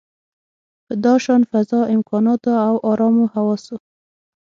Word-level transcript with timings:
په 0.85 0.93
داشان 1.05 1.41
فضا، 1.51 1.81
امکاناتو 1.95 2.51
او 2.67 2.73
ارامو 2.91 3.23
حواسو. 3.33 3.75